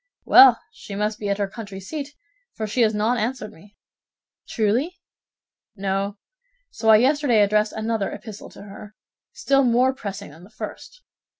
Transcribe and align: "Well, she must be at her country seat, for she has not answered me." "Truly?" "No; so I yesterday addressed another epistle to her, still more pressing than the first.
"Well, 0.25 0.59
she 0.71 0.95
must 0.95 1.19
be 1.19 1.29
at 1.29 1.37
her 1.37 1.47
country 1.47 1.79
seat, 1.79 2.15
for 2.55 2.65
she 2.65 2.81
has 2.81 2.95
not 2.95 3.19
answered 3.19 3.53
me." 3.53 3.77
"Truly?" 4.47 4.97
"No; 5.75 6.17
so 6.71 6.89
I 6.89 6.95
yesterday 6.95 7.43
addressed 7.43 7.73
another 7.73 8.11
epistle 8.11 8.49
to 8.49 8.63
her, 8.63 8.95
still 9.31 9.61
more 9.63 9.93
pressing 9.93 10.31
than 10.31 10.43
the 10.43 10.49
first. 10.49 11.03